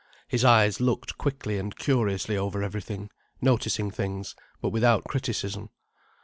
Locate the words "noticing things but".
3.39-4.69